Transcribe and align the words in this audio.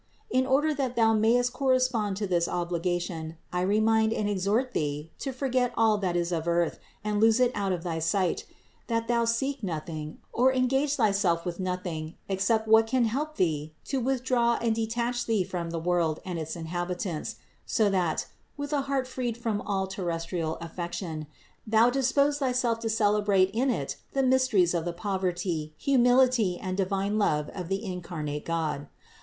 In 0.31 0.47
order 0.47 0.73
that 0.73 0.95
thou 0.95 1.13
mayest 1.13 1.53
correspond 1.53 2.17
to 2.17 2.25
this 2.25 2.47
ob 2.47 2.71
ligation, 2.71 3.35
I 3.53 3.61
remind 3.61 4.11
and 4.13 4.27
exhort 4.27 4.71
thee 4.71 5.11
to 5.19 5.31
forget 5.31 5.73
all 5.77 5.99
that 5.99 6.15
is 6.15 6.31
of 6.31 6.47
earth 6.47 6.79
and 7.03 7.19
lose 7.21 7.39
it 7.39 7.51
out 7.53 7.71
of 7.71 7.83
thy 7.83 7.99
sight; 7.99 8.45
that 8.87 9.07
thou 9.07 9.25
seek 9.25 9.61
nothing, 9.61 10.17
or 10.33 10.51
engage 10.51 10.95
thyself 10.95 11.45
with 11.45 11.59
nothing 11.59 12.15
except 12.27 12.67
what 12.67 12.87
can 12.87 13.05
help 13.05 13.35
thee 13.35 13.75
to 13.85 13.99
withdraw 13.99 14.57
and 14.59 14.73
detach 14.73 15.27
thee 15.27 15.43
from 15.43 15.69
the 15.69 15.77
world 15.77 16.19
and 16.25 16.39
its 16.39 16.55
inhabitants; 16.55 17.35
so 17.67 17.87
that, 17.87 18.25
with 18.57 18.73
a 18.73 18.81
heart 18.89 19.05
freed 19.07 19.37
from 19.37 19.61
all 19.61 19.85
terrestrial 19.85 20.57
affection, 20.61 21.27
thou 21.67 21.91
dispose 21.91 22.39
thyself 22.39 22.79
to 22.79 22.89
celebrate 22.89 23.51
in 23.51 23.69
it 23.69 23.97
the 24.13 24.23
mysteries 24.23 24.73
of 24.73 24.83
the 24.83 24.93
poverty, 24.93 25.75
humility 25.77 26.57
and 26.59 26.75
divine 26.75 27.19
love 27.19 27.49
of 27.49 27.67
the 27.67 27.85
incarnate 27.85 28.45
God. 28.45 28.87